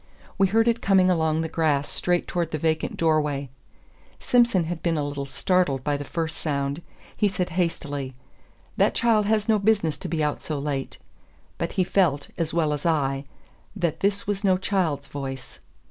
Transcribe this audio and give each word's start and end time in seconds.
We 0.39 0.47
heard 0.47 0.67
it 0.67 0.81
coming 0.81 1.11
along 1.11 1.41
the 1.41 1.47
grass 1.47 1.87
straight 1.87 2.27
towards 2.27 2.49
the 2.51 2.57
vacant 2.57 2.97
door 2.97 3.21
way. 3.21 3.51
Simson 4.19 4.63
had 4.63 4.81
been 4.81 4.97
a 4.97 5.07
little 5.07 5.27
startled 5.27 5.83
by 5.83 5.95
the 5.95 6.03
first 6.03 6.37
sound. 6.37 6.81
He 7.15 7.27
said 7.27 7.51
hastily, 7.51 8.15
"That 8.77 8.95
child 8.95 9.27
has 9.27 9.47
no 9.47 9.59
business 9.59 9.99
to 9.99 10.07
be 10.09 10.23
out 10.23 10.41
so 10.41 10.57
late." 10.57 10.97
But 11.59 11.73
he 11.73 11.83
felt, 11.83 12.29
as 12.35 12.51
well 12.51 12.73
as 12.73 12.83
I, 12.83 13.25
that 13.75 13.99
this 13.99 14.25
was 14.25 14.43
no 14.43 14.57
child's 14.57 15.05
voice. 15.05 15.59